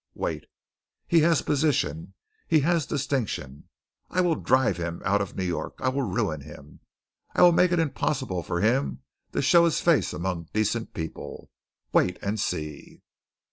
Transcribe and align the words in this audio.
Wait! 0.15 0.47
He 1.05 1.19
has 1.19 1.43
position, 1.43 2.15
he 2.47 2.61
has 2.61 2.87
distinction. 2.87 3.69
I 4.09 4.21
will 4.21 4.33
drive 4.33 4.77
him 4.77 5.03
out 5.05 5.21
of 5.21 5.35
New 5.35 5.43
York. 5.43 5.75
I 5.79 5.89
will 5.89 6.01
ruin 6.01 6.41
him. 6.41 6.79
I 7.35 7.43
will 7.43 7.51
make 7.51 7.71
it 7.71 7.77
impossible 7.77 8.41
for 8.41 8.61
him 8.61 9.03
to 9.33 9.43
show 9.43 9.63
his 9.65 9.79
face 9.79 10.11
among 10.11 10.49
decent 10.53 10.95
people. 10.95 11.51
Wait 11.93 12.17
and 12.23 12.39
see!" 12.39 13.03